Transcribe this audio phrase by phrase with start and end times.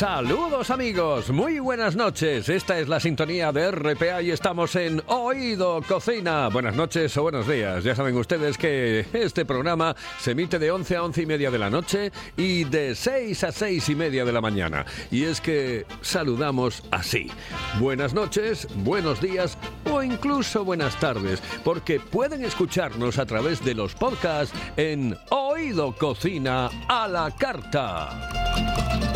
[0.00, 2.48] Saludos amigos, muy buenas noches.
[2.48, 6.48] Esta es la sintonía de RPA y estamos en Oído Cocina.
[6.48, 7.84] Buenas noches o buenos días.
[7.84, 11.58] Ya saben ustedes que este programa se emite de 11 a 11 y media de
[11.58, 14.86] la noche y de 6 a 6 y media de la mañana.
[15.10, 17.30] Y es que saludamos así.
[17.78, 23.94] Buenas noches, buenos días o incluso buenas tardes, porque pueden escucharnos a través de los
[23.94, 29.09] podcasts en Oído Cocina a la carta.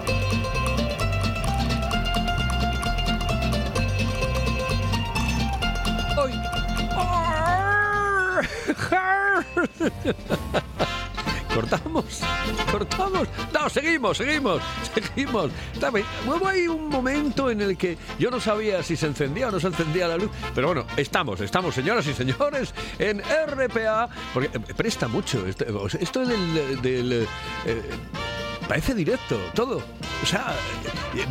[11.55, 12.21] ¿Cortamos?
[12.71, 13.29] ¿Cortamos?
[13.53, 14.61] No, seguimos, seguimos,
[14.93, 15.53] seguimos.
[16.27, 19.61] Hubo ahí un momento en el que yo no sabía si se encendía o no
[19.61, 20.31] se encendía la luz.
[20.53, 24.09] Pero bueno, estamos, estamos, señoras y señores, en RPA.
[24.33, 25.47] Porque eh, presta mucho.
[25.47, 25.65] Esto,
[26.01, 27.29] esto del...
[27.67, 27.83] eh,
[28.69, 29.83] parece directo, todo.
[30.23, 30.55] O sea,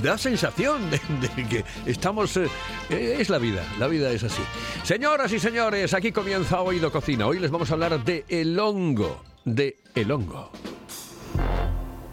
[0.01, 0.99] da sensación de,
[1.47, 2.37] que estamos...
[2.37, 2.47] Eh,
[2.89, 4.41] es la vida, la vida es así.
[4.83, 7.27] Señoras y señores, aquí comienza Oído Cocina.
[7.27, 10.51] Hoy les vamos a hablar de el hongo, de el hongo.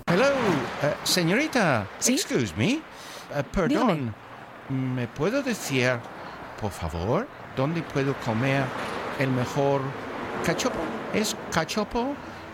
[0.07, 0.27] Hello,
[0.83, 1.87] eh, señorita.
[2.07, 2.73] Excuse me.
[2.73, 2.81] Eh,
[3.53, 4.15] perdón.
[4.69, 5.99] ¿Me puedo decir,
[6.61, 8.65] por favor, dónde puedo comer
[9.19, 9.81] el mejor
[10.45, 10.79] cachopo?
[11.13, 12.15] ¿Es cachopo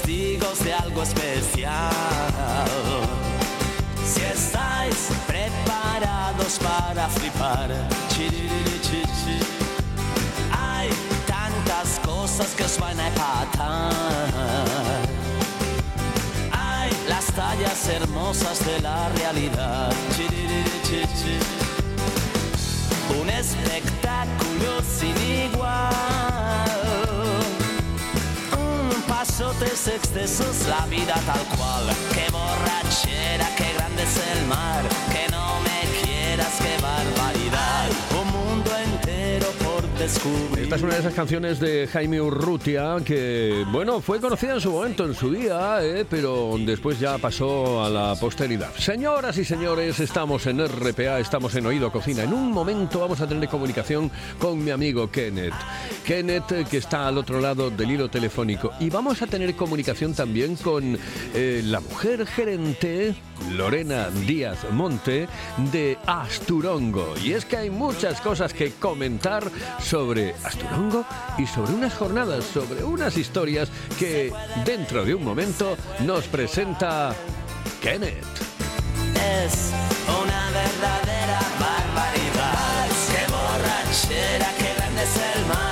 [0.00, 1.90] De algo especial.
[4.02, 7.68] Si estáis preparados para flipar,
[10.50, 10.88] hay
[11.26, 13.92] tantas cosas que os van a empatar.
[16.52, 19.92] Hay las tallas hermosas de la realidad.
[23.20, 25.16] Un espectáculo sin
[25.52, 26.91] igual
[29.22, 31.84] pasotes, excesos, la vida tal cual.
[32.12, 38.01] Qué borrachera, qué grande es el mar, que no me quieras, qué barbaridad.
[40.02, 44.72] Esta es una de esas canciones de Jaime Urrutia que, bueno, fue conocida en su
[44.72, 48.74] momento, en su día, eh, pero después ya pasó a la posteridad.
[48.74, 52.24] Señoras y señores, estamos en RPA, estamos en Oído Cocina.
[52.24, 54.10] En un momento vamos a tener comunicación
[54.40, 55.54] con mi amigo Kenneth.
[56.04, 58.72] Kenneth, eh, que está al otro lado del hilo telefónico.
[58.80, 60.98] Y vamos a tener comunicación también con
[61.32, 63.14] eh, la mujer gerente,
[63.50, 65.28] Lorena Díaz Monte,
[65.72, 67.14] de Asturongo.
[67.22, 69.44] Y es que hay muchas cosas que comentar
[69.80, 71.04] sobre Asturongo
[71.38, 74.32] y sobre unas jornadas, sobre unas historias que
[74.64, 77.14] dentro de un momento nos presenta
[77.80, 78.24] Kenneth.
[79.44, 79.72] Es
[80.08, 82.88] una verdadera barbaridad.
[83.10, 85.71] Qué borrachera, qué grande es el mar.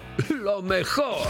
[0.29, 1.27] lo mejor.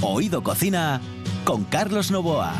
[0.00, 1.00] Oído Cocina
[1.44, 2.54] con Carlos Novoa.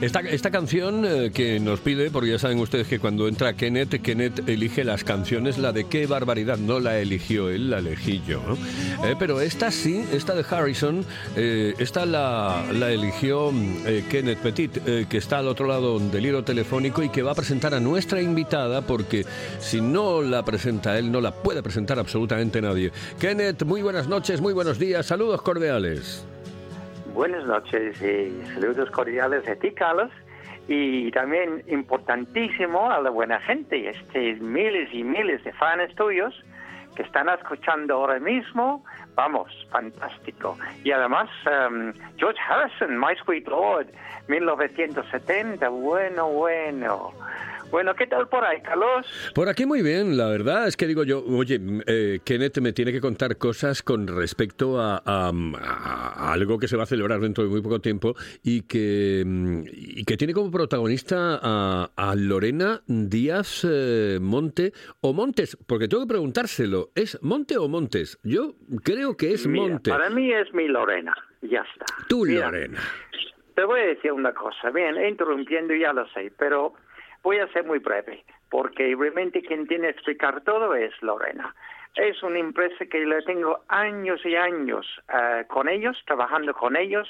[0.00, 4.48] Esta, canción eh, que nos pide, porque ya saben ustedes que cuando entra Kenneth, Kenneth
[4.48, 8.40] elige las canciones, la de qué barbaridad, no la eligió él, la elegí yo.
[9.04, 11.04] Eh, pero esta sí, esta de Harrison,
[11.36, 13.52] eh, esta la, la eligió
[14.10, 14.72] Kenneth Petit,
[15.06, 18.22] que está al otro lado del hilo telefónico y que va a presentar a nuestra
[18.22, 19.26] invitada, porque
[19.58, 22.90] si no la presenta él, no la puede presentar absolutamente nadie.
[23.18, 26.24] Kenneth, muy buenas noches, muy buenos días, saludos cordiales.
[27.14, 30.10] Buenas noches y saludos cordiales a ti, Carlos.
[30.68, 36.34] Y también importantísimo a la buena gente, este miles y miles de fans tuyos
[36.94, 38.84] que están escuchando ahora mismo.
[39.14, 40.56] Vamos, fantástico.
[40.84, 43.88] Y además, um, George Harrison, My Sweet Lord,
[44.28, 45.68] 1970.
[45.68, 47.12] Bueno, bueno.
[47.70, 49.06] Bueno, ¿qué tal por ahí, Carlos?
[49.32, 52.90] Por aquí muy bien, la verdad es que digo yo, oye, eh, Kenneth me tiene
[52.92, 57.44] que contar cosas con respecto a, a- a algo que se va a celebrar dentro
[57.44, 62.80] de muy poco tiempo y que, mm, y que tiene como protagonista a, a Lorena
[62.88, 68.18] Díaz eh, Monte o Montes, porque tengo que preguntárselo, ¿es Monte o Montes?
[68.24, 69.90] Yo creo que es Mira, Monte.
[69.90, 71.14] para mí es mi Lorena.
[71.42, 71.86] Ya está.
[72.08, 72.80] Tú, Mira, Lorena.
[73.54, 76.72] Te voy a decir una cosa, bien, interrumpiendo ya lo sé, pero
[77.22, 81.54] voy a ser muy breve, porque realmente quien tiene que explicar todo es Lorena.
[81.96, 87.08] Es una empresa que le tengo años y años eh, con ellos, trabajando con ellos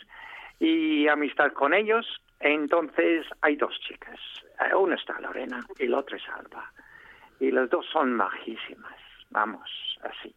[0.58, 2.06] y amistad con ellos.
[2.40, 4.18] Entonces hay dos chicas,
[4.60, 6.70] Eh, una está Lorena y la otra es Alba.
[7.38, 8.96] Y las dos son majísimas,
[9.30, 9.70] vamos,
[10.02, 10.34] así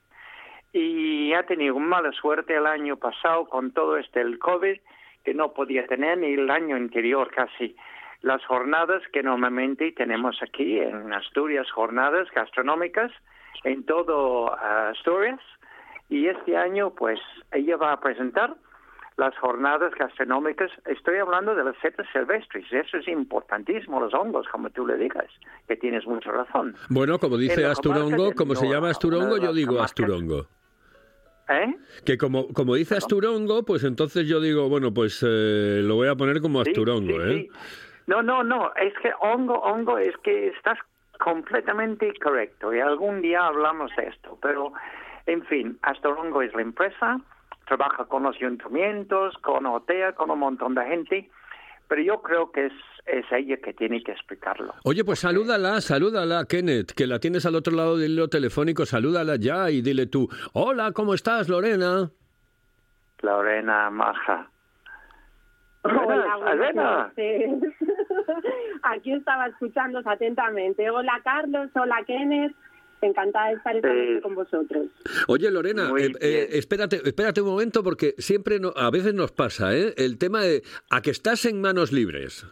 [0.73, 4.79] y ha tenido mala suerte el año pasado con todo este el COVID
[5.23, 7.75] que no podía tener ni el año anterior casi
[8.23, 13.11] las jornadas que normalmente tenemos aquí en Asturias jornadas gastronómicas
[13.63, 15.39] en todo ah, Asturias
[16.09, 17.19] y este año pues
[17.51, 18.55] ella va a presentar
[19.17, 24.71] las jornadas gastronómicas, estoy hablando de las setas silvestres, eso es importantísimo, los hongos, como
[24.71, 25.27] tú le digas,
[25.67, 26.75] que tienes mucha razón.
[26.89, 30.47] Bueno, como dice Asturongo, como se llama Asturongo, yo digo Asturongo.
[31.47, 31.75] ¿Eh?
[32.05, 36.15] Que como, como dice Asturongo, pues entonces yo digo, bueno, pues eh, lo voy a
[36.15, 37.49] poner como Sí, Asturongo, sí, ¿eh?
[37.51, 37.83] sí.
[38.07, 40.77] No, no, no, es que hongo, hongo, es que estás
[41.19, 44.73] completamente correcto y algún día hablamos de esto, pero
[45.25, 47.19] en fin, Astorongo es la empresa,
[47.65, 51.29] trabaja con los ayuntamientos, con OTEA, con un montón de gente,
[51.87, 52.73] pero yo creo que es,
[53.05, 54.73] es ella que tiene que explicarlo.
[54.83, 59.37] Oye, pues salúdala, salúdala, Kenneth, que la tienes al otro lado del hilo telefónico, salúdala
[59.37, 62.09] ya y dile tú, hola, ¿cómo estás, Lorena?
[63.21, 64.49] Lorena Maja.
[65.83, 67.51] Hola, noches.
[68.83, 70.89] Aquí estaba escuchándos atentamente.
[70.89, 72.53] Hola Carlos, hola Kenneth.
[73.01, 73.95] Encantada de estar esta Sí.
[73.97, 74.87] noche con vosotros.
[75.27, 79.75] Oye, Lorena, eh, eh, espérate, espérate un momento porque siempre, no- a veces nos pasa,
[79.75, 79.93] ¿eh?
[79.97, 82.45] El tema de a que estás en manos libres.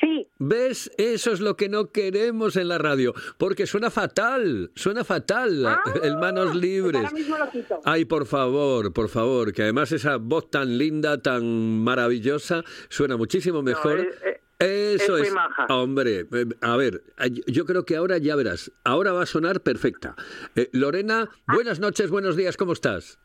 [0.00, 0.90] Sí, ¿Ves?
[0.98, 5.80] Eso es lo que no queremos en la radio, porque suena fatal, suena fatal Ah,
[6.02, 6.96] el manos pues libres.
[6.96, 7.80] ahora mismo lo quito.
[7.84, 11.44] Ay, por favor, por favor, que además esa voz tan linda, tan
[11.84, 14.00] maravillosa, suena muchísimo mejor.
[14.00, 15.66] eh, eh, Eso es maja.
[15.70, 17.02] hombre, eh, a ver,
[17.46, 20.14] yo creo que ahora ya verás, ahora va a sonar perfecta.
[20.56, 23.18] Eh, Lorena, buenas noches, buenos días, ¿cómo estás?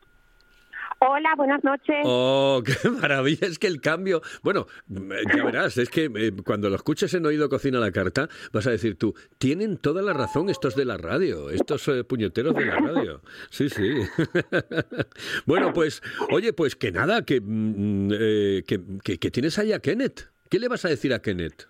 [0.99, 1.95] Hola, buenas noches.
[2.05, 6.71] Oh, qué maravilla, es que el cambio, bueno, eh, ya verás, es que eh, cuando
[6.71, 10.49] lo escuches en Oído Cocina la Carta, vas a decir tú, tienen toda la razón
[10.49, 13.21] estos de la radio, estos eh, puñeteros de la radio.
[13.51, 13.91] Sí, sí.
[15.45, 16.01] bueno, pues,
[16.31, 20.29] oye, pues que nada, que, mm, eh, que, que- que tienes ahí a Kenneth.
[20.49, 21.67] ¿Qué le vas a decir a Kenneth?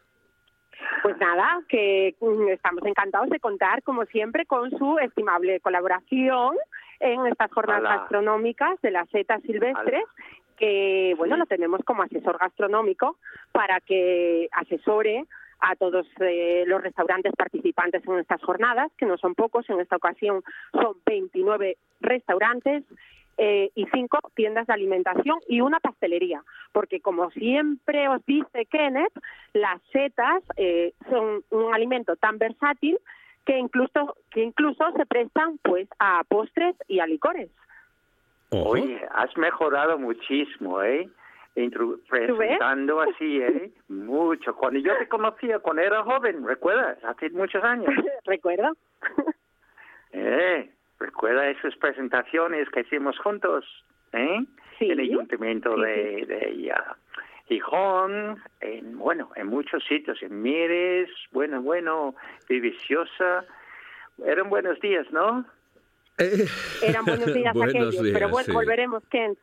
[1.04, 6.56] Pues nada, que mm, estamos encantados de contar, como siempre, con su estimable colaboración
[7.00, 10.04] en estas jornadas gastronómicas de las setas silvestres,
[10.58, 11.40] que bueno, Sí.
[11.40, 13.18] lo tenemos como asesor gastronómico
[13.52, 15.26] para que asesore
[15.60, 19.96] a todos eh, los restaurantes participantes en estas jornadas, que no son pocos, en esta
[19.96, 20.44] ocasión
[20.74, 22.84] son 29 restaurantes
[23.38, 29.14] eh, y cinco tiendas de alimentación y una pastelería, porque como siempre os dice Kenneth,
[29.54, 32.98] las setas eh, son un alimento tan versátil
[33.46, 37.50] que incluso que incluso se prestan pues a postres y a licores.
[38.50, 41.10] Oye, has mejorado muchísimo, ¿eh?
[41.56, 43.72] Intru- presentando así, ¿eh?
[43.88, 44.56] Mucho.
[44.56, 47.04] Cuando yo te conocía, cuando era joven, ¿recuerdas?
[47.04, 47.88] Hace muchos años.
[48.26, 48.72] ¿Recuerda?
[50.12, 50.70] ¿Eh?
[51.00, 53.66] ¿Recuerda esas presentaciones que hicimos juntos?
[54.14, 54.44] ¿Eh?
[54.80, 54.86] Sí.
[54.86, 56.96] En el ayuntamiento Sí, de, de ya,
[57.48, 62.16] Gijón, en, bueno, en muchos sitios, en Mieres, bueno, bueno,
[62.50, 63.46] Viciosa.
[64.26, 65.46] Eran buenos días, ¿no?
[66.18, 66.46] Eh,
[66.82, 68.52] Eran buenos días buenos aquellos, pero bueno, sí.
[68.52, 69.38] volveremos, Ken.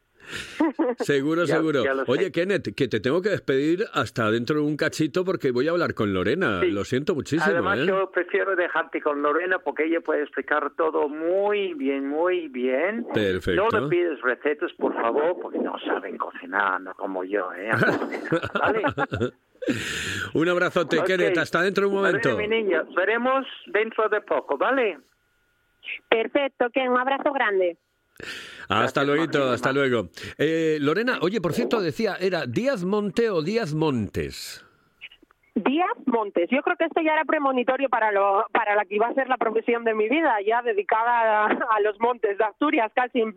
[0.99, 1.85] Seguro, Ya- seguro.
[1.85, 2.11] ya lo sé.
[2.13, 5.73] Oye, Kenneth, que te tengo que despedir hasta dentro de un cachito porque voy a
[5.73, 6.61] hablar con Lorena.
[6.61, 6.71] Sí.
[6.71, 7.87] Lo siento muchísimo, Además, ¿eh?
[7.87, 13.07] yo prefiero dejarte con Lorena porque ella puede explicar todo muy bien, muy bien.
[13.13, 13.69] Perfecto.
[13.71, 17.71] No le pides recetas, por favor, porque no saben cocinar, no como yo, ¿eh?
[18.61, 18.83] ¿Vale?
[20.35, 21.07] Un abrazote, Ok.
[21.07, 21.39] Kenneth.
[21.39, 22.37] Hasta dentro de un momento.
[22.37, 24.99] Mi niña, veremos dentro de poco, ¿vale?
[26.09, 27.77] Perfecto, Ken, un abrazo grande.
[28.69, 30.11] Hasta luego, hasta luego.
[30.39, 34.64] Eh, Lorena, oye, por cierto, decía, ¿era Díaz Monte o Díaz Montes?
[35.55, 36.49] Díaz Montes.
[36.51, 39.29] Yo creo que esto ya era premonitorio para lo para la que iba a ser
[39.29, 43.35] la profesión de mi vida, ya dedicada a, los montes de Asturias casi en-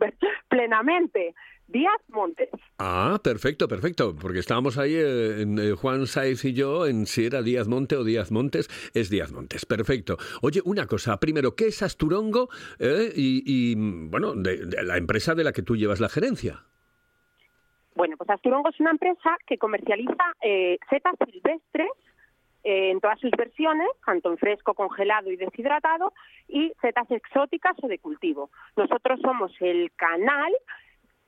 [0.48, 1.34] plenamente.
[1.68, 2.48] Díaz Montes.
[2.78, 7.42] Ah, perfecto, perfecto, porque estábamos ahí, eh, eh, Juan Saiz y yo, en si era
[7.42, 10.16] Díaz Monte o Díaz Montes, es Díaz Montes, perfecto.
[10.40, 12.48] Oye, una cosa, primero, ¿qué es Asturongo?
[12.78, 13.74] Eh, y, y,
[14.08, 16.62] bueno, de, de la empresa de la que tú llevas la gerencia.
[17.98, 21.90] Bueno, pues Asturongo es una empresa que comercializa eh, setas silvestres
[22.62, 26.12] eh, en todas sus versiones, tanto en fresco, congelado y deshidratado,
[26.46, 28.50] y setas exóticas o de cultivo.
[28.76, 30.52] Nosotros somos el canal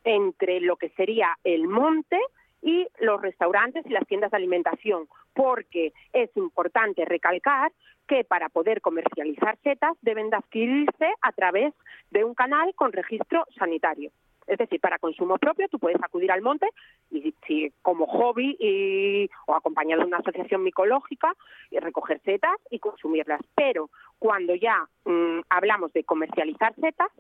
[0.04, 2.20] entre lo que sería el monte
[2.62, 7.72] y los restaurantes y las tiendas de alimentación, porque es importante recalcar
[8.06, 11.74] que para poder comercializar setas deben de adquirirse a través
[12.12, 14.12] de un canal con registro sanitario.
[14.47, 16.68] Es decir, para consumo propio tú puedes acudir al monte
[17.11, 17.35] y
[17.82, 21.35] como hobby y, o acompañado de una asociación micológica
[21.70, 23.40] y recoger setas y consumirlas.
[23.54, 27.11] Pero cuando ya mm, hablamos de comercializar setas,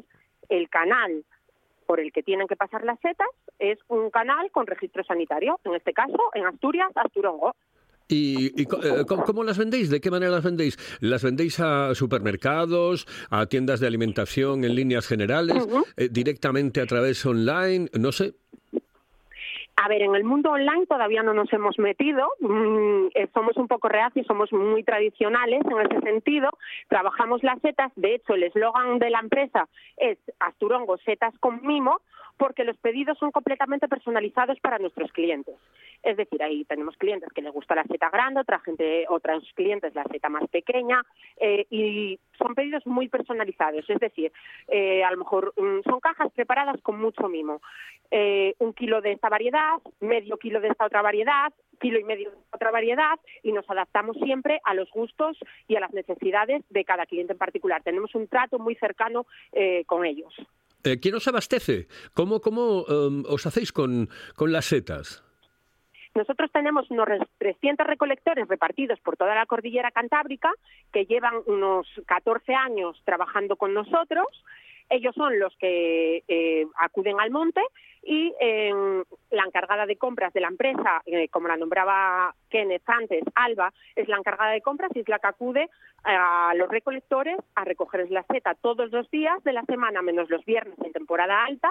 [0.48, 1.24] el canal
[1.86, 5.58] por el que tienen que pasar las setas es un canal con registro sanitario.
[5.64, 7.54] En este caso, en Asturias, Asturongo.
[8.10, 9.88] ¿Y, y co- eh, cómo las vendéis?
[9.88, 10.76] ¿De qué manera las vendéis?
[11.00, 17.24] ¿Las vendéis a supermercados, a tiendas de alimentación en líneas generales, eh, directamente a través
[17.24, 17.88] online?
[17.98, 18.34] No sé.
[19.82, 23.66] A ver, en el mundo online todavía no nos hemos metido, mm, eh, somos un
[23.66, 26.50] poco reacios, somos muy tradicionales en ese sentido,
[26.88, 32.02] trabajamos las setas, de hecho el eslogan de la empresa es Asturongo setas con mimo,
[32.40, 35.54] porque los pedidos son completamente personalizados para nuestros clientes.
[36.02, 39.94] Es decir, ahí tenemos clientes que les gusta la seta grande, otra gente, otros clientes
[39.94, 41.02] la seta más pequeña,
[41.36, 43.84] eh, y son pedidos muy personalizados.
[43.90, 44.32] Es decir,
[44.68, 47.60] eh, a lo mejor mm, son cajas preparadas con mucho mimo.
[48.10, 52.30] Eh, un kilo de esta variedad, medio kilo de esta otra variedad, kilo y medio
[52.30, 55.36] de esta otra variedad, y nos adaptamos siempre a los gustos
[55.68, 57.82] y a las necesidades de cada cliente en particular.
[57.82, 60.34] Tenemos un trato muy cercano eh, con ellos.
[60.84, 61.88] Eh, ¿Quién os abastece?
[62.14, 64.08] ¿Cómo, cómo em, os hacéis con,
[64.52, 65.22] las setas?
[66.14, 70.50] Nosotros tenemos unos res- 300 recolectores repartidos por toda la cordillera cantábrica
[70.92, 74.26] que llevan unos 14 años trabajando con nosotros.
[74.90, 77.62] Ellos son los que eh, acuden al monte
[78.02, 78.32] y
[79.30, 84.08] la encargada de compras de la empresa, eh, como la nombraba Kenneth antes, Alba, es
[84.08, 85.68] la encargada de compras y es la que acude
[86.04, 90.44] a los recolectores a recogerles la seta todos los días de la semana, menos los
[90.44, 91.70] viernes en temporada alta,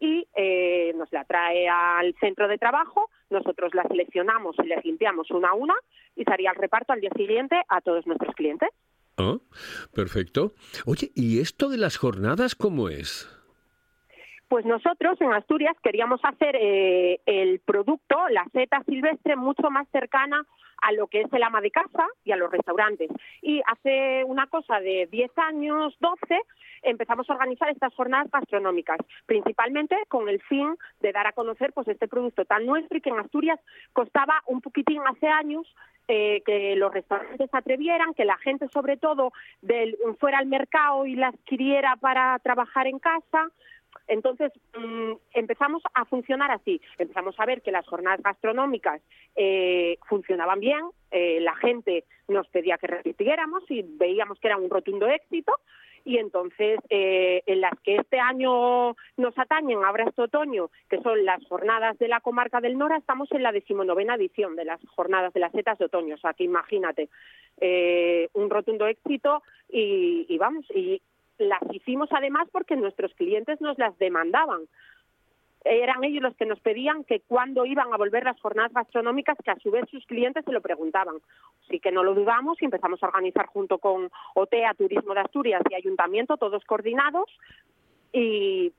[0.00, 5.30] y eh, nos la trae al centro de trabajo, nosotros la seleccionamos y las limpiamos
[5.30, 5.74] una a una
[6.14, 8.70] y sería el reparto al día siguiente a todos nuestros clientes.
[9.18, 9.38] Ah,
[9.92, 10.54] perfecto.
[10.86, 13.28] Oye, ¿y esto de las jornadas cómo es?
[14.48, 20.46] Pues nosotros en Asturias queríamos hacer eh, el producto, la seta silvestre, mucho más cercana
[20.80, 23.10] a lo que es el ama de casa y a los restaurantes.
[23.42, 26.40] Y hace una cosa de 10 años, 12,
[26.82, 31.88] empezamos a organizar estas jornadas gastronómicas, principalmente con el fin de dar a conocer pues
[31.88, 33.60] este producto tan nuestro y que en Asturias
[33.92, 35.66] costaba un poquitín hace años
[36.10, 41.14] eh, que los restaurantes atrevieran, que la gente sobre todo del, fuera al mercado y
[41.14, 43.50] la adquiriera para trabajar en casa.
[44.06, 49.02] Entonces mm, empezamos a funcionar así, empezamos a ver que las jornadas gastronómicas
[49.36, 50.80] eh, funcionaban bien,
[51.10, 55.52] eh, la gente nos pedía que repitiéramos y veíamos que era un rotundo éxito.
[56.04, 61.22] Y entonces eh, en las que este año nos atañen, ahora este otoño, que son
[61.26, 65.34] las jornadas de la comarca del Nora, estamos en la decimonovena edición de las jornadas
[65.34, 67.10] de las setas de otoño, o sea que imagínate,
[67.60, 71.02] eh, un rotundo éxito y, y vamos, y
[71.38, 74.62] las hicimos además porque nuestros clientes nos las demandaban
[75.64, 79.50] eran ellos los que nos pedían que cuándo iban a volver las jornadas gastronómicas, que
[79.50, 81.16] a su vez sus clientes se lo preguntaban.
[81.64, 85.62] Así que no lo dudamos y empezamos a organizar junto con OTEA, Turismo de Asturias
[85.68, 87.28] y Ayuntamiento, todos coordinados,
[88.12, 88.72] y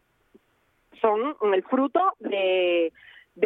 [1.02, 2.92] son el fruto de,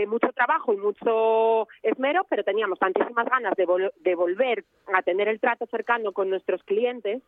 [0.08, 5.39] mucho trabajo y mucho esmero, pero teníamos tantísimas ganas de, de volver a tener el
[5.39, 7.22] trato cercano con nuestros clientes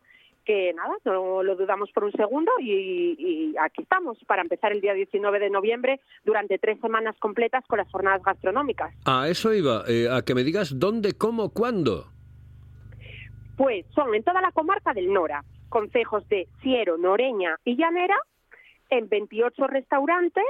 [0.46, 4.94] que nada, no lo dudamos por un segundo y, aquí estamos para empezar el día
[4.94, 8.94] 19 de noviembre durante tres semanas completas con las jornadas gastronómicas.
[9.04, 12.06] A eso iba, eh, a que me digas dónde, cómo, cuándo.
[13.56, 18.16] Pues son en toda la comarca del Nora, concejos de Ciero, Noreña y Llanera,
[18.90, 20.44] en 28 restaurantes,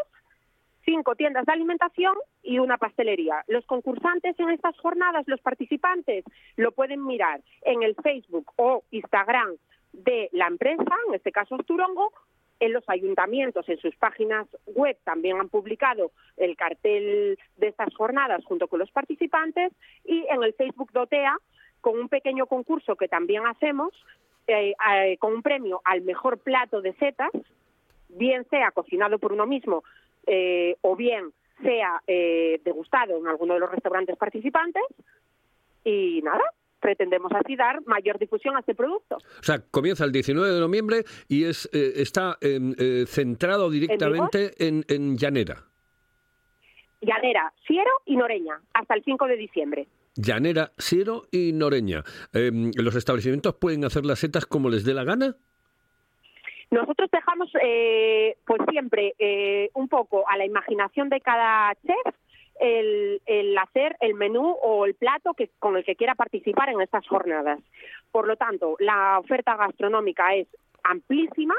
[0.84, 3.44] cinco tiendas de alimentación y una pastelería.
[3.48, 6.24] Los concursantes en estas jornadas, los participantes,
[6.56, 9.56] lo pueden mirar en el Facebook o Instagram
[9.96, 12.12] de la empresa, en este caso Asturongo,
[12.60, 18.44] en los ayuntamientos, en sus páginas web también han publicado el cartel de estas jornadas
[18.44, 19.72] junto con los participantes
[20.04, 21.36] y en el Facebook Dotea
[21.80, 23.92] con un pequeño concurso que también hacemos
[24.46, 27.30] eh, eh, con un premio al mejor plato de setas,
[28.08, 29.84] bien sea cocinado por uno mismo
[30.26, 34.82] eh, o bien sea degustado en alguno de los restaurantes participantes.
[35.84, 36.44] Y nada,
[36.80, 39.16] pretendemos así dar mayor difusión a este producto.
[39.16, 44.52] O sea, comienza el 19 de noviembre y es eh, está em, eh, centrado directamente
[44.58, 45.64] en, en, Llanera.
[47.00, 49.86] Llanera, Siero y Noreña, hasta el 5 de diciembre.
[50.14, 52.02] Llanera, Siero y Noreña.
[52.32, 55.36] Em, ¿Los establecimientos pueden hacer las setas como les dé la gana?
[56.70, 59.14] Nosotros dejamos, eh, pues siempre,
[59.74, 62.14] un poco a la imaginación de cada chef
[62.60, 66.80] el, el, hacer el menú o el plato que, con el que quiera participar en
[66.80, 67.60] estas jornadas.
[68.10, 70.48] Por lo tanto, la oferta gastronómica es
[70.82, 71.54] amplísima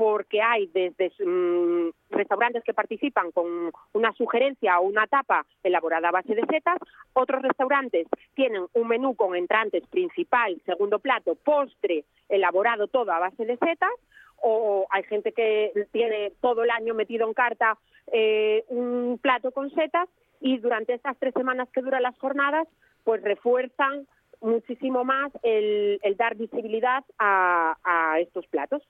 [0.00, 6.12] porque hay desde mm, restaurantes que participan con una sugerencia o una tapa elaborada a
[6.12, 6.78] base de setas,
[7.12, 13.44] otros restaurantes tienen un menú con entrantes principal, segundo plato, postre, elaborado todo a base
[13.44, 13.92] de setas,
[14.40, 17.76] o hay gente que tiene todo el año metido en carta
[18.10, 20.08] eh, un plato con setas
[20.40, 22.66] y durante estas tres semanas que duran las jornadas,
[23.04, 24.06] pues refuerzan
[24.40, 28.82] muchísimo más el, dar visibilidad a, estos platos.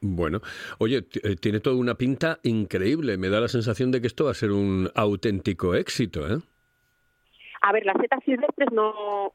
[0.00, 0.40] Bueno,
[0.78, 3.16] oye, eh, tiene toda una pinta increíble.
[3.16, 6.38] Me da la sensación de que esto va a ser un auténtico éxito, ¿eh?
[7.62, 9.32] A ver, las setas silvestres no,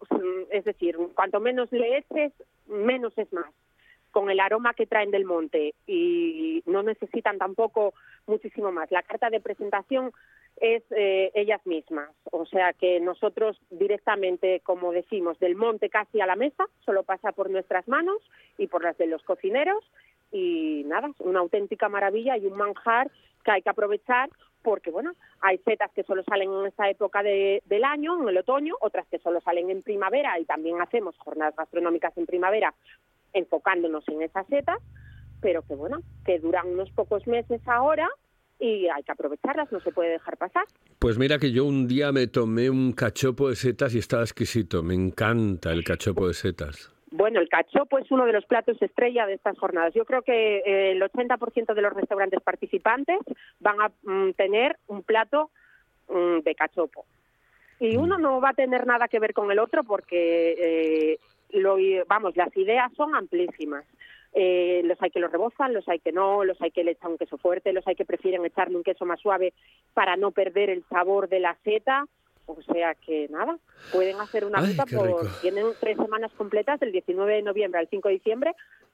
[0.50, 2.32] es decir, cuanto menos le eches,
[2.68, 3.52] menos es más
[4.12, 7.94] con el aroma que traen del monte y no necesitan tampoco
[8.28, 8.90] muchísimo más.
[8.92, 10.12] La carta de presentación
[10.58, 16.26] es eh, ellas mismas, o sea que nosotros directamente, como decimos, del monte casi a
[16.26, 18.18] la mesa, solo pasa por nuestras manos
[18.58, 19.84] y por las de los cocineros.
[20.32, 23.12] Y nada, una auténtica maravilla y un manjar
[23.44, 24.30] que hay que aprovechar
[24.64, 28.76] porque bueno, hay setas que solo salen en esta época del año, en el otoño,
[28.80, 32.74] otras que solo salen en primavera y también hacemos jornadas gastronómicas en primavera
[33.34, 34.80] enfocándonos en esas setas,
[35.42, 38.10] pero que bueno, que duran unos pocos meses ahora
[38.60, 40.66] y hay que aprovecharlas, no se puede dejar pasar.
[41.00, 44.84] Pues mira que yo un día me tomé un cachopo de setas y estaba exquisito,
[44.84, 46.94] me encanta el cachopo de setas.
[47.12, 49.94] Bueno, el cachopo es uno de los platos estrella de estas jornadas.
[49.94, 53.20] Yo creo que eh, el 80% de los restaurantes participantes
[53.60, 55.52] van a mm, tener un plato
[56.10, 57.06] mm, de cachopo.
[57.80, 61.20] Y uno no va a tener nada que ver con el otro porque eh,
[61.52, 63.86] lo, vamos, las ideas son amplísimas.
[64.36, 67.12] Eh, los hay que lo rebozan, los hay que no, los hay que le echan
[67.12, 69.54] un queso fuerte, los hay que prefieren echarle un queso más suave
[69.94, 72.06] para no perder el sabor de la seta.
[72.46, 73.58] O sea que nada,
[73.94, 75.22] pueden hacer una ruta por.
[75.42, 78.54] Tienen tres semanas completas, del 19 de noviembre al 5 de diciembre,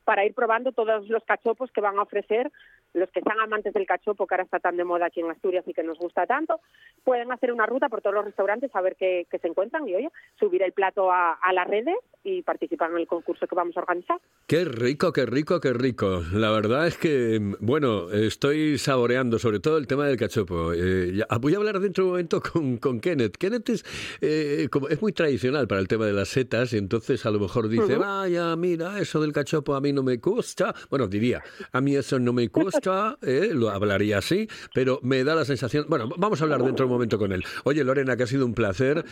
[0.10, 2.52] para ir probando todos los cachopos que van a ofrecer
[2.96, 5.64] los que sean amantes del cachopo, que ahora está tan de moda aquí en Asturias
[5.68, 6.60] y que nos gusta tanto,
[7.04, 10.10] pueden hacer una ruta por todos los restaurantes a ver qué, se encuentran y, oye,
[10.40, 13.82] subir el plato a, a las redes y participar en el concurso que vamos a
[13.82, 14.20] organizar.
[14.48, 16.24] Qué rico, qué rico, qué rico.
[16.34, 20.74] La verdad es que, bueno, estoy saboreando sobre todo el tema del cachopo.
[20.74, 23.38] Eh, voy a hablar dentro de un momento con, con Kenneth.
[23.38, 27.26] Kenneth es, eh, como, es muy tradicional para el tema de las setas y entonces
[27.28, 30.74] a lo mejor dice, vaya, mira, eso del cachopo a mí no me gusta.
[30.90, 35.36] Bueno, diría, a mí eso no me gusta, eh, lo hablaría así, pero me da
[35.36, 35.86] la sensación...
[35.88, 37.44] Bueno, vamos a hablar dentro de un momento con él.
[37.64, 39.06] Oye, Lorena, que ha sido un placer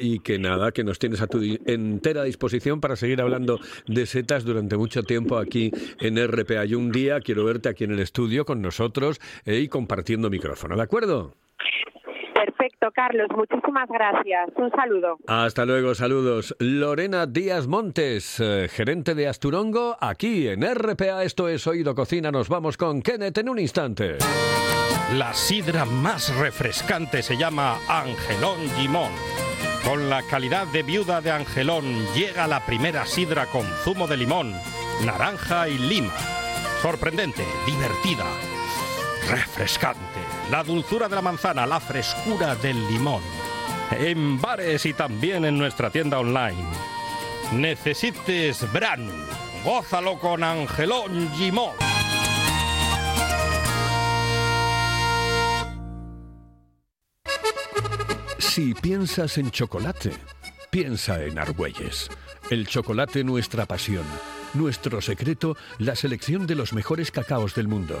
[0.00, 4.44] y que nada, que nos tienes a tu entera disposición para seguir hablando de setas
[4.44, 5.70] durante mucho tiempo aquí
[6.00, 6.64] en RPA.
[6.66, 10.76] Y un día quiero verte aquí en el estudio con nosotros eh, y compartiendo micrófono,
[10.76, 11.34] ¿de acuerdo?
[12.88, 13.28] Perfecto, Carlos.
[13.36, 14.50] Muchísimas gracias.
[14.56, 15.18] Un saludo.
[15.26, 16.54] Hasta luego, saludos.
[16.58, 21.24] Lorena Díaz Montes, eh, gerente de Asturongo, aquí en RPA.
[21.24, 22.30] Esto es Oído Cocina.
[22.30, 24.18] Nos vamos con Kenneth en un instante.
[25.16, 29.10] La sidra más refrescante se llama Angelón Gimón
[29.84, 34.52] con la calidad de viuda de Angelón llega la primera sidra con zumo de limón,
[35.06, 36.12] naranja y lima.
[36.82, 38.26] Sorprendente, divertida,
[39.28, 40.20] refrescante.
[40.50, 43.22] La dulzura de la manzana, la frescura del limón.
[43.90, 46.64] En bares y también en nuestra tienda online.
[47.52, 49.08] Necesites Bran.
[49.64, 51.72] Gózalo con Angelón Gimón.
[58.38, 60.12] Si piensas en chocolate,
[60.70, 62.10] piensa en Argüelles.
[62.50, 64.04] El chocolate nuestra pasión.
[64.54, 68.00] Nuestro secreto, la selección de los mejores cacaos del mundo.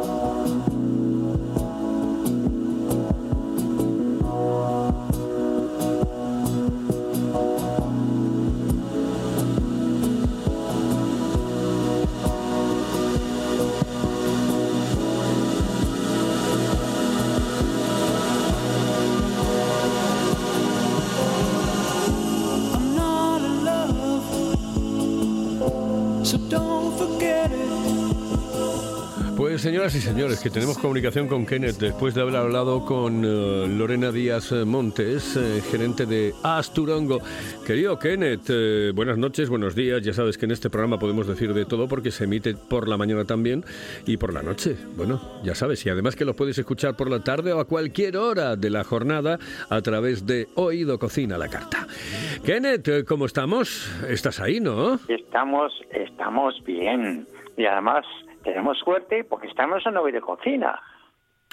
[29.81, 34.11] Señoras y señores, que tenemos comunicación con Kenneth después de haber hablado con eh, Lorena
[34.11, 37.17] Díaz Montes, eh, gerente de Asturongo.
[37.65, 40.03] Querido Kenneth, eh, buenas noches, buenos días.
[40.03, 42.95] Ya sabes que en este programa podemos decir de todo porque se emite por la
[42.95, 43.63] mañana también
[44.05, 44.75] y por la noche.
[44.95, 48.17] Bueno, ya sabes, y además que lo puedes escuchar por la tarde o a cualquier
[48.17, 51.87] hora de la jornada a través de Oído Cocina la Carta.
[52.45, 53.91] Kenneth, ¿cómo estamos?
[54.07, 54.99] ¿Estás ahí, no?
[55.07, 57.27] Estamos, estamos bien.
[57.57, 58.05] Y además
[58.43, 60.79] tenemos suerte porque estamos en de cocina.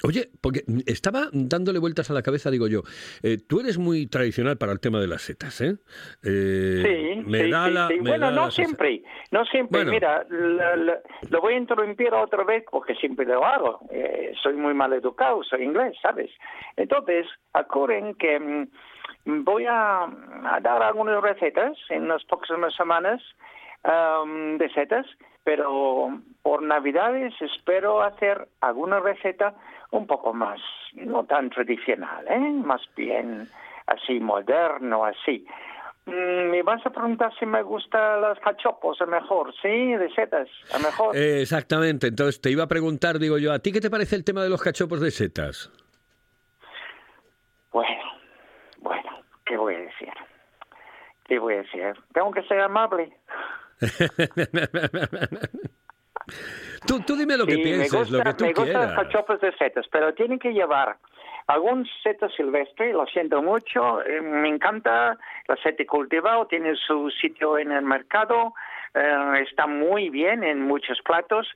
[0.03, 2.83] Oye, porque estaba dándole vueltas a la cabeza, digo yo,
[3.21, 5.75] eh, tú eres muy tradicional para el tema de las setas, ¿eh?
[6.23, 9.83] eh sí, me da La, bueno, no siempre, no siempre.
[9.83, 13.81] Mira, lo voy a interrumpir otra vez porque siempre lo hago.
[13.91, 16.31] Eh, soy muy mal educado, soy inglés, ¿sabes?
[16.77, 20.07] Entonces, acuerden que mm, voy a,
[20.61, 23.21] dar algunas recetas en las próximas semanas
[23.83, 25.05] de setas
[25.43, 29.53] pero por Navidades espero hacer alguna receta
[29.91, 30.59] un poco más,
[30.93, 32.39] no tan tradicional, ¿eh?
[32.39, 33.47] más bien
[33.87, 35.45] así moderno, así.
[36.05, 39.93] Mm, me vas a preguntar si me gustan los cachopos, a mejor, ¿sí?
[39.93, 41.15] De setas, a mejor.
[41.15, 44.43] exactamente, entonces te iba a preguntar, digo yo, ¿a ti qué te parece el tema
[44.43, 45.71] de los cachopos de setas?
[47.71, 48.03] Bueno,
[48.79, 50.09] bueno, ¿qué voy a decir?
[51.25, 51.93] ¿Qué voy a decir?
[52.13, 53.13] Tengo que ser amable.
[56.87, 58.73] Tú, tú dime lo que pienses, lo que tú me quieras.
[58.73, 60.97] Me gustan los cachopos de setas, pero tienen que llevar
[61.47, 67.57] algún seta silvestre, lo siento mucho, eh, me encanta la seta cultivado, tiene su sitio
[67.57, 68.53] en el mercado,
[68.93, 71.47] eh, está muy bien en muchos platos,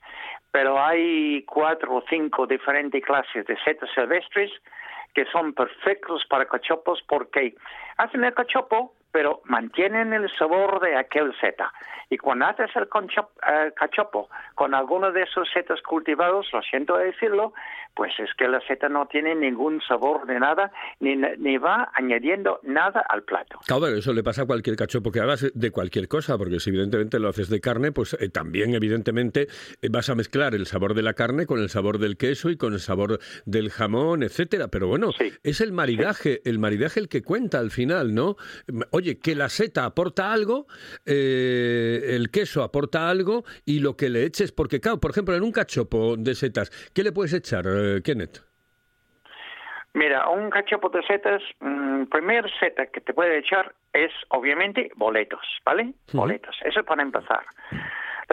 [0.52, 4.52] pero hay cuatro o cinco diferentes clases de setas silvestres
[5.14, 7.54] que son perfectos para cachopos porque
[7.98, 11.72] hacen el cachopo pero mantienen el sabor de aquel seta.
[12.10, 17.54] Y cuando haces el eh, cachopo con alguno de esos setas cultivados, lo siento decirlo,
[17.96, 22.60] pues es que la seta no tiene ningún sabor de nada, ni, ni va añadiendo
[22.64, 23.60] nada al plato.
[23.66, 27.20] Claro, eso le pasa a cualquier cachopo que hagas de cualquier cosa, porque si evidentemente
[27.20, 29.48] lo haces de carne, pues eh, también evidentemente
[29.82, 32.58] eh, vas a mezclar el sabor de la carne con el sabor del queso y
[32.58, 34.68] con el sabor del jamón, etcétera.
[34.70, 35.32] Pero bueno, Sí.
[35.44, 38.36] es el maridaje, el maridaje el que cuenta al final, ¿no?
[38.92, 40.68] Oye, que la seta aporta algo,
[41.06, 45.44] eh, el queso aporta algo y lo que le eches, porque claro, por ejemplo, en
[45.44, 48.42] un cachopo de setas, ¿qué le puedes echar, eh, Kenneth?
[49.94, 55.46] Mira, un cachopo de setas, mm, primer seta que te puede echar es obviamente boletos,
[55.64, 55.94] ¿vale?
[56.12, 57.46] Boletos, eso es para empezar.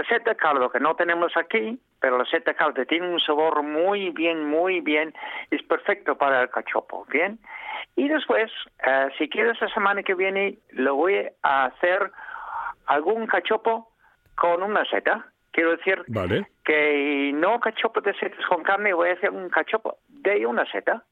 [0.00, 4.08] La seta caldo que no tenemos aquí, pero la seta caldo tiene un sabor muy
[4.08, 5.12] bien, muy bien,
[5.50, 7.38] es perfecto para el cachopo, ¿bien?
[7.96, 8.50] Y después,
[8.86, 12.10] eh, si quieres la semana que viene, lo voy a hacer
[12.86, 13.90] algún cachopo
[14.36, 15.26] con una seta.
[15.50, 16.46] Quiero decir Vale.
[16.64, 21.04] que no cachopo de setas con carne, voy a hacer un cachopo de una seta.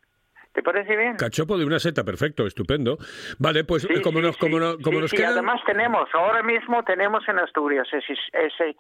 [0.59, 1.15] ¿Te parece bien?
[1.15, 2.99] Cachopo de una seta, perfecto, estupendo.
[3.39, 4.65] Vale, pues Sí, eh, como sí, nos, como sí.
[4.65, 5.35] no- como nos sí, quedan...
[5.35, 8.77] además tenemos, ahora mismo tenemos en Asturias ese, ese,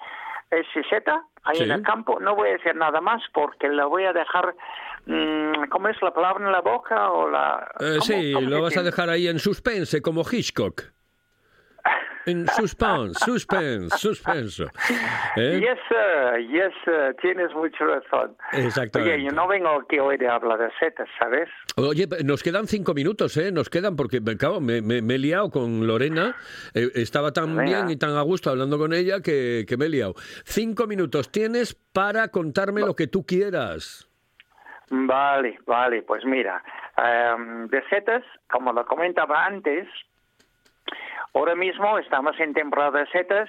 [0.50, 2.18] ese seta ahí en el campo.
[2.18, 4.56] No voy a decir nada más porque lo voy a dejar,
[5.06, 7.12] mm, ¿cómo es la palabra en la boca?
[7.12, 8.90] o la Eh, ¿cómo- sí, cómo lo vas a dice?
[8.90, 10.82] dejar ahí en suspense, como Hitchcock.
[12.28, 14.64] En suspense, suspense, suspenso.
[15.36, 15.60] ¿Eh?
[15.60, 18.36] Yes, sir, yes, sir, tienes mucha razón.
[18.52, 19.14] Exactamente.
[19.14, 21.48] Oye, yo no vengo aquí hoy de hablar de setas, ¿sabes?
[21.76, 23.50] Oye, nos quedan cinco minutos, ¿eh?
[23.52, 26.34] Nos quedan porque, me, claro, me, me- me he liado con Lorena.
[26.74, 27.62] eh, estaba tan Venga.
[27.62, 30.14] bien y tan a gusto hablando con ella que, que me he liado.
[30.44, 34.04] Cinco minutos tienes para contarme lo que tú quieras.
[34.90, 36.62] Vale, vale, pues mira,
[36.96, 39.86] em, de setas, como lo comentaba antes,
[41.34, 43.48] ahora mismo estamos en temporada de setas,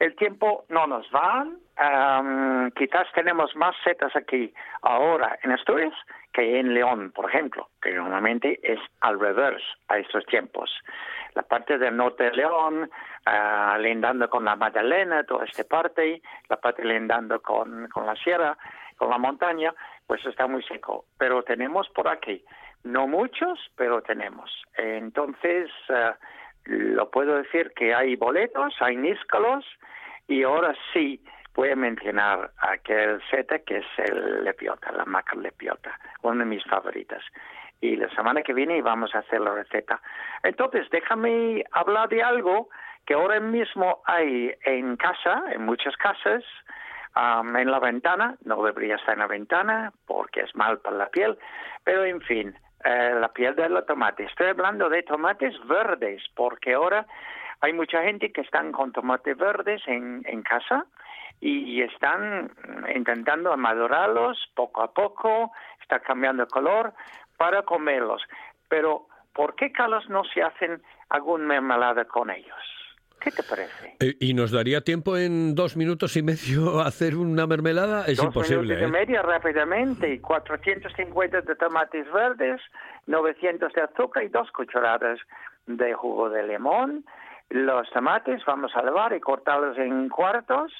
[0.00, 5.92] el tiempo no nos va, em, quizás tenemos más setas aquí ahora en Asturias
[6.32, 10.70] que en León, por ejemplo, que normalmente es al revés a estos tiempos.
[11.34, 12.90] La parte del norte de León,
[13.26, 18.56] ah, lindando con la Magdalena, toda esta parte, la parte lindando con, con la sierra,
[18.96, 19.74] con la montaña,
[20.06, 21.04] pues está muy seco.
[21.18, 22.42] Pero tenemos por aquí,
[22.84, 24.50] no muchos, pero tenemos.
[24.76, 26.16] Entonces, ah,
[26.64, 29.64] lo puedo decir que hay boletos, hay níscalos,
[30.28, 31.22] y ahora sí
[31.54, 36.64] voy a mencionar aquel seta que es el lepiota, la maca lepiota, una de mis
[36.64, 37.22] favoritas.
[37.80, 40.00] Y la semana que viene vamos a hacer la receta.
[40.42, 42.68] Entonces, déjame hablar de algo
[43.06, 46.44] que ahora mismo hay en casa, en muchas casas,
[47.16, 51.36] en la ventana, no debería estar en la ventana porque es mal para la piel,
[51.84, 54.28] pero en fin, eh, la piel de los tomates.
[54.28, 57.06] Estoy hablando de tomates verdes porque ahora
[57.60, 60.86] hay mucha gente que están con tomates verdes en, en casa
[61.40, 66.92] y están mm, intentando madurarlos poco a poco, está cambiando de color
[67.36, 68.22] para comerlos.
[68.68, 72.79] Pero, ¿por qué, Carlos, no se hacen alguna mermelada con ellos?
[73.20, 73.96] ¿Qué te parece?
[74.00, 78.06] Eh, ¿Y nos daría tiempo en dos minutos y medio hacer una mermelada?
[78.06, 78.88] Es Dos imposible, minutos y ¿eh?
[78.88, 82.60] media rápidamente, 450 de tomates verdes,
[83.06, 85.18] 900 de azúcar y dos cucharadas
[85.66, 87.04] de jugo de limón.
[87.50, 90.72] Los tomates vamos a lavar y cortarlos en cuartos,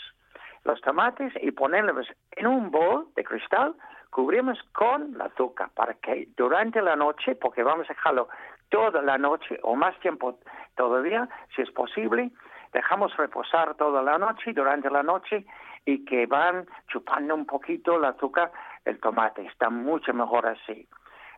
[0.64, 3.74] los tomates, y ponerlos en un bol de cristal,
[4.10, 8.28] cubrimos con el azúcar para que durante la noche, porque vamos a dejarlo
[8.70, 10.38] toda la noche o más tiempo
[10.76, 12.30] todavía, si es posible,
[12.72, 15.44] dejamos reposar toda la noche, durante la noche,
[15.84, 18.52] y que van chupando un poquito el azúcar
[18.84, 19.46] el tomate.
[19.46, 20.88] Está mucho mejor así.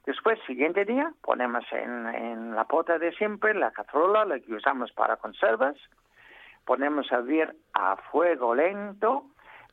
[0.04, 4.90] Después, siguiente día, ponemos en, en la pota de siempre, la cazuela, la que usamos
[4.92, 5.76] para conservas,
[6.64, 9.24] ponemos a hervir a fuego lento,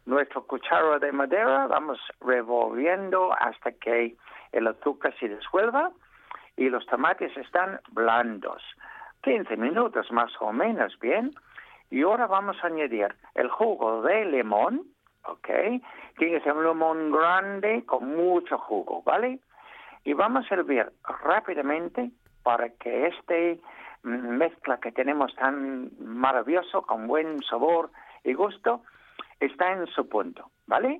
[0.06, 4.15] nuestro cuchara de madera, vamos revolviendo hasta que
[4.52, 5.91] el azúcar se disuelva
[6.60, 8.62] y los tomates están blandos.
[9.24, 11.32] 15 minutos más o menos, bien.
[11.89, 14.82] Y ahora vamos a añadir el jugo de limón,
[15.24, 15.48] ¿ok?
[16.17, 19.39] Tiene que ser un limón grande con mucho jugo, ¿vale?
[20.04, 20.91] Y vamos a hervir
[21.24, 22.12] rápidamente
[22.43, 23.62] para que este
[24.04, 27.89] mezcla que tenemos tan maravilloso, con buen sabor
[28.26, 28.84] y gusto,
[29.39, 31.00] está en su punto, ¿vale?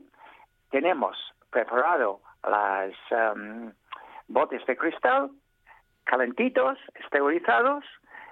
[0.72, 1.18] Tenemos
[1.50, 3.74] preparado las em,
[4.30, 5.32] botes de cristal
[6.10, 7.86] calentitos, esterilizados,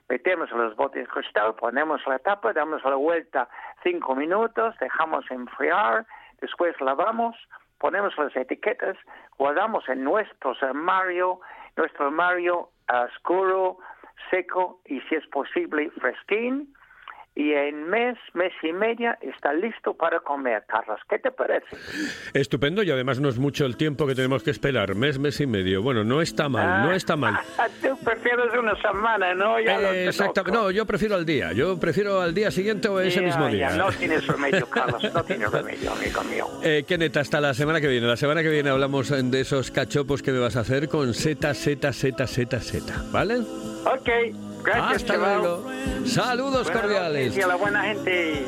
[0.09, 3.47] metemos los botes de cristal, ponemos la tapa, damos la vuelta
[3.83, 6.07] cinco minutos, dejamos enfriar,
[6.41, 7.35] después lavamos,
[7.77, 8.97] ponemos las etiquetas,
[9.37, 11.39] guardamos en nuestro armario,
[11.75, 13.77] nuestro armario oscuro,
[14.31, 16.73] seco y si es posible fresquín
[17.39, 20.99] y en mes, mes y media está listo para comer, Carlos.
[21.07, 21.67] ¿Qué te parece?
[22.33, 25.45] Estupendo y además no es mucho el tiempo que tenemos que esperar, mes, mes y
[25.45, 25.83] medio.
[25.83, 27.35] Bueno, no está mal, no está mal.
[27.81, 29.59] Tú prefieres una semana, ¿no?
[29.59, 33.19] Ya Eh, Exactamente, no, yo prefiero al día, yo prefiero al día siguiente o ese
[33.21, 33.69] Ya, mismo día.
[33.69, 36.47] ya, no tienes remedio, Carlos, no tienes remedio, amigo mío.
[36.63, 38.07] Eh, Kenneth, hasta la semana que viene.
[38.07, 41.13] La semana que viene hablamos eh, de esos cachopos que me vas a hacer con
[41.13, 43.35] Z, Z, Z, Z, Z, ¿vale?
[43.85, 44.09] Ok,
[44.75, 45.37] gracias, Hasta chaval.
[45.39, 45.63] luego.
[46.05, 47.37] Saludos Buenas cordiales.
[47.37, 48.45] y a la buena gente.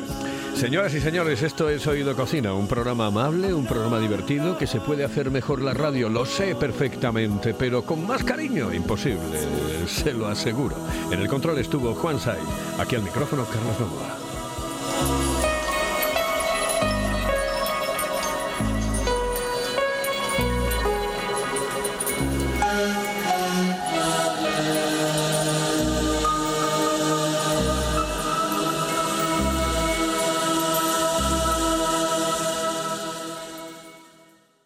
[0.54, 4.80] Señoras y señores, esto es Oído Cocina, un programa amable, un programa divertido que se
[4.80, 9.38] puede hacer mejor la radio, lo sé perfectamente, pero con más cariño, imposible,
[9.86, 10.76] se lo aseguro.
[11.10, 12.38] En el control estuvo Juan Say,
[12.78, 15.29] aquí al micrófono Carlos Novoa.